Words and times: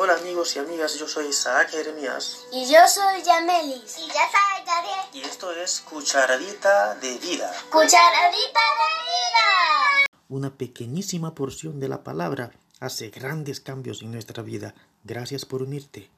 Hola 0.00 0.14
amigos 0.14 0.54
y 0.54 0.60
amigas, 0.60 0.94
yo 0.98 1.08
soy 1.08 1.26
Isaac 1.26 1.70
Jeremías 1.70 2.38
Y 2.52 2.70
yo 2.70 2.78
soy 2.86 3.22
Yamelis. 3.22 3.98
Y 3.98 4.06
yo 4.06 4.14
soy 4.14 4.64
Gabriel. 4.64 5.06
y 5.12 5.20
esto 5.22 5.50
es 5.52 5.80
Cucharadita 5.80 6.94
de 6.96 7.18
Vida, 7.18 7.52
Cucharadita 7.70 8.60
de 8.78 8.88
vida. 9.08 10.08
una 10.28 10.50
pequeñísima 10.54 11.34
porción 11.34 11.80
de 11.80 11.88
la 11.88 12.04
palabra 12.04 12.52
hace 12.80 13.10
grandes 13.10 13.60
cambios 13.60 14.02
en 14.02 14.12
nuestra 14.12 14.42
vida. 14.42 14.74
Gracias 15.04 15.44
por 15.44 15.62
unirte. 15.62 16.08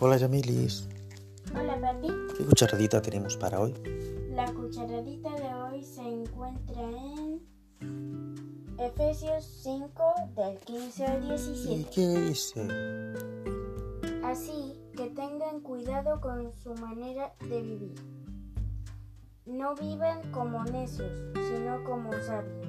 Hola 0.00 0.16
Yamilis, 0.16 0.86
Hola 1.54 1.76
papi. 1.80 2.08
¿Qué 2.38 2.44
cucharadita 2.44 3.02
tenemos 3.02 3.36
para 3.36 3.60
hoy? 3.60 3.74
La 4.30 4.52
cucharadita 4.52 5.34
de 5.34 5.54
hoy 5.54 5.82
se 5.82 6.02
encuentra 6.02 6.82
en 6.82 7.42
Efesios 8.78 9.44
5 9.64 10.14
del 10.36 10.58
15 10.60 11.04
al 11.04 11.24
¿Y 11.24 11.28
17. 11.30 11.90
qué 11.92 12.06
dice? 12.20 12.68
Así 14.22 14.80
que 14.96 15.10
tengan 15.10 15.60
cuidado 15.60 16.20
con 16.20 16.52
su 16.54 16.74
manera 16.74 17.34
de 17.48 17.62
vivir. 17.62 17.94
No 19.44 19.74
vivan 19.74 20.30
como 20.30 20.62
necios, 20.64 21.12
sino 21.34 21.82
como 21.82 22.12
sabios, 22.12 22.68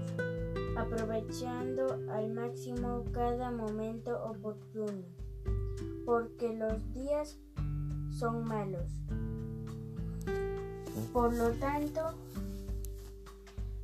aprovechando 0.78 1.86
al 2.12 2.32
máximo 2.32 3.04
cada 3.12 3.52
momento 3.52 4.24
oportuno, 4.24 5.04
porque 6.06 6.54
los 6.54 6.92
días 6.94 7.38
son 8.10 8.46
malos. 8.46 8.90
Por 11.14 11.34
lo 11.34 11.52
tanto, 11.52 12.14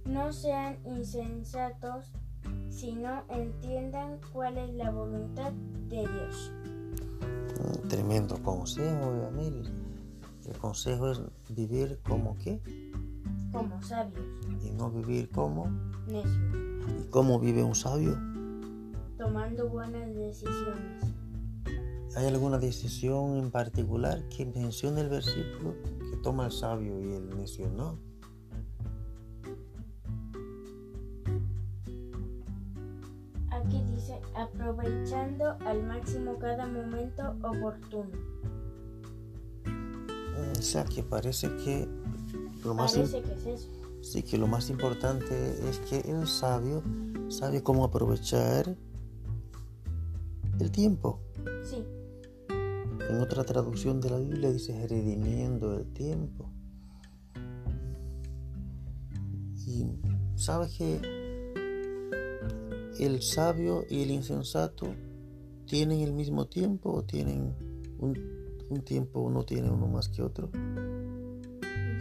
no 0.05 0.31
sean 0.31 0.77
insensatos, 0.85 2.11
sino 2.69 3.23
entiendan 3.29 4.19
cuál 4.31 4.57
es 4.57 4.73
la 4.75 4.91
voluntad 4.91 5.51
de 5.89 6.07
Dios. 6.07 6.51
Tremendo 7.87 8.41
consejo, 8.43 9.15
Yamilis. 9.21 9.71
El 10.45 10.57
consejo 10.57 11.11
es 11.11 11.21
vivir 11.49 11.99
como 12.07 12.37
qué 12.37 12.61
como 13.51 13.81
sabios, 13.81 14.25
y 14.61 14.71
no 14.71 14.91
vivir 14.91 15.29
como. 15.29 15.69
necios, 16.07 16.35
¿Y 17.01 17.09
cómo 17.09 17.39
vive 17.39 17.63
un 17.63 17.73
sabio? 17.75 18.17
tomando 19.17 19.69
buenas 19.69 20.13
decisiones. 20.13 21.14
¿Hay 22.15 22.27
alguna 22.27 22.57
decisión 22.57 23.37
en 23.37 23.51
particular 23.51 24.23
que 24.29 24.45
menciona 24.45 25.01
el 25.01 25.09
versículo 25.09 25.75
que 26.09 26.17
toma 26.23 26.45
el 26.45 26.51
sabio 26.51 26.99
y 27.01 27.13
el 27.13 27.29
necio 27.37 27.69
no? 27.69 27.97
Aquí 33.51 33.81
dice, 33.93 34.19
aprovechando 34.35 35.57
al 35.65 35.83
máximo 35.83 36.37
cada 36.39 36.65
momento 36.65 37.35
oportuno. 37.43 38.09
O 40.57 40.61
sea, 40.61 40.83
que 40.83 41.03
parece 41.03 41.47
que 41.57 41.87
lo 42.63 42.73
más, 42.73 42.97
im- 42.97 43.09
Parece 43.09 43.21
que 43.21 43.33
es 43.33 43.45
eso. 43.45 43.69
sí, 44.01 44.23
que 44.23 44.37
lo 44.37 44.47
más 44.47 44.69
importante 44.69 45.55
es 45.69 45.79
que 45.79 45.99
el 46.11 46.27
sabio 46.27 46.81
sabe 47.29 47.61
cómo 47.63 47.85
aprovechar 47.85 48.75
el 50.59 50.71
tiempo. 50.71 51.19
Sí, 51.63 51.85
En 53.09 53.21
otra 53.21 53.43
traducción 53.43 54.01
de 54.01 54.09
la 54.09 54.17
Biblia 54.17 54.51
dice 54.51 54.87
redimiendo 54.87 55.77
el 55.77 55.85
tiempo. 55.93 56.49
Y 59.67 59.87
sabes 60.35 60.77
que 60.77 60.99
el 62.99 63.21
sabio 63.21 63.85
y 63.89 64.03
el 64.03 64.11
insensato 64.11 64.87
tienen 65.65 66.01
el 66.01 66.13
mismo 66.13 66.45
tiempo 66.47 66.91
o 66.91 67.03
tienen 67.03 67.53
un, 67.99 68.17
un 68.69 68.81
tiempo, 68.81 69.21
uno 69.21 69.43
tiene 69.43 69.69
uno 69.69 69.87
más 69.87 70.09
que 70.09 70.21
otro. 70.21 70.49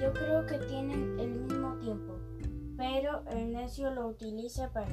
yo 0.01 0.13
creo 0.13 0.47
que 0.47 0.59
tienen 0.59 1.19
el 1.19 1.41
mismo 1.41 1.75
tiempo, 1.79 2.15
pero 2.77 3.25
el 3.31 3.53
necio 3.53 3.91
lo 3.91 4.09
utiliza 4.09 4.71
para 4.73 4.89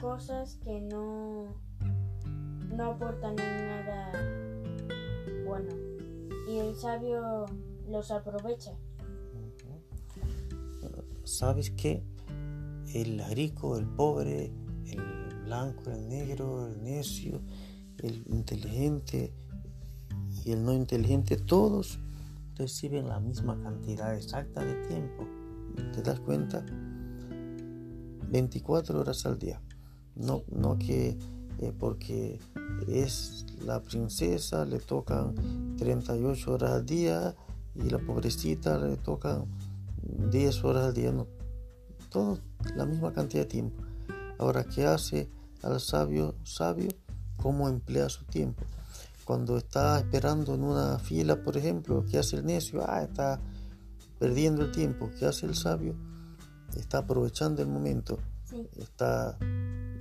cosas 0.00 0.56
que 0.64 0.80
no, 0.80 1.54
no 2.76 2.84
aportan 2.84 3.38
en 3.38 3.68
nada. 3.68 4.39
Y 6.50 6.58
el 6.58 6.74
sabio 6.74 7.46
los 7.88 8.10
aprovecha. 8.10 8.72
¿Sabes 11.22 11.70
que 11.70 12.02
el 12.92 13.24
rico, 13.30 13.78
el 13.78 13.86
pobre, 13.86 14.52
el 14.86 15.44
blanco, 15.44 15.92
el 15.92 16.08
negro, 16.08 16.66
el 16.66 16.82
necio, 16.82 17.40
el 17.98 18.24
inteligente 18.30 19.32
y 20.44 20.50
el 20.50 20.64
no 20.64 20.72
inteligente, 20.72 21.36
todos 21.36 22.00
reciben 22.56 23.06
la 23.06 23.20
misma 23.20 23.56
cantidad 23.62 24.16
exacta 24.16 24.64
de 24.64 24.74
tiempo? 24.88 25.28
¿Te 25.94 26.02
das 26.02 26.18
cuenta? 26.18 26.66
24 28.28 28.98
horas 28.98 29.24
al 29.24 29.38
día. 29.38 29.62
No, 30.16 30.42
no 30.50 30.76
que 30.76 31.16
eh, 31.60 31.72
porque 31.78 32.40
es 32.88 33.46
la 33.64 33.80
princesa 33.82 34.64
le 34.64 34.78
tocan 34.78 35.69
38 35.80 36.52
horas 36.52 36.70
al 36.72 36.86
día 36.86 37.34
y 37.74 37.88
la 37.88 37.98
pobrecita 37.98 38.78
le 38.78 38.96
tocan 38.98 39.46
10 40.30 40.64
horas 40.64 40.88
al 40.88 40.94
día, 40.94 41.10
no. 41.10 41.26
Todo 42.10 42.38
la 42.76 42.84
misma 42.84 43.12
cantidad 43.12 43.44
de 43.44 43.48
tiempo. 43.48 43.82
Ahora, 44.38 44.64
¿qué 44.64 44.84
hace 44.84 45.30
al 45.62 45.80
sabio 45.80 46.34
sabio? 46.44 46.88
¿Cómo 47.38 47.68
emplea 47.68 48.10
su 48.10 48.24
tiempo? 48.24 48.62
Cuando 49.24 49.56
está 49.56 49.98
esperando 49.98 50.54
en 50.54 50.64
una 50.64 50.98
fila, 50.98 51.42
por 51.42 51.56
ejemplo, 51.56 52.04
¿qué 52.10 52.18
hace 52.18 52.36
el 52.36 52.44
necio? 52.44 52.84
Ah, 52.86 53.02
está 53.02 53.40
perdiendo 54.18 54.62
el 54.62 54.72
tiempo. 54.72 55.10
¿Qué 55.18 55.24
hace 55.24 55.46
el 55.46 55.54
sabio? 55.54 55.94
Está 56.76 56.98
aprovechando 56.98 57.62
el 57.62 57.68
momento. 57.68 58.18
Sí, 58.44 58.68
Está 58.76 59.38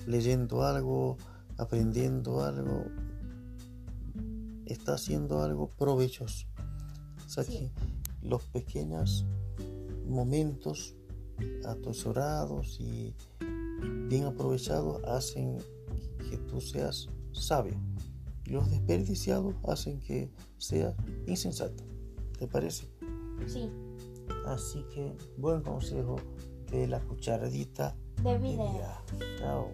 leyendo 0.08 0.64
algo, 0.64 1.18
aprendiendo 1.58 2.44
algo. 2.44 2.86
Está 4.70 4.94
haciendo 4.94 5.42
algo 5.42 5.70
provechoso. 5.72 6.46
O 7.26 7.30
sea 7.30 7.44
Sí. 7.44 7.72
que 8.22 8.28
los 8.28 8.44
pequeños 8.46 9.26
momentos 10.08 10.96
atesorados 11.66 12.80
y 12.80 13.14
bien 14.08 14.26
aprovechados 14.26 15.04
hacen 15.06 15.58
que 16.30 16.38
tú 16.38 16.60
seas 16.62 17.08
sabio. 17.32 17.80
Y 18.46 18.52
los 18.52 18.70
desperdiciados 18.70 19.54
hacen 19.68 20.00
que 20.02 20.32
seas 20.58 20.96
insensato. 21.28 21.84
¿Te 22.38 22.48
parece? 22.48 22.88
sí, 23.48 23.70
Así 24.46 24.84
que 24.94 25.16
buen 25.38 25.62
consejo 25.62 26.16
de 26.72 26.88
la 26.88 27.00
cucharadita 27.02 27.96
de 28.24 28.38
vida. 28.38 29.04
Chao. 29.40 29.72